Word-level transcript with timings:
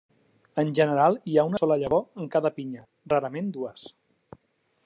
En 0.61 0.71
general 0.79 1.17
hi 1.31 1.37
ha 1.41 1.45
una 1.51 1.61
sola 1.63 1.77
llavor 1.83 2.03
en 2.23 2.33
cada 2.37 2.55
pinya, 2.59 2.85
rarament 3.15 3.55
dues. 3.59 3.89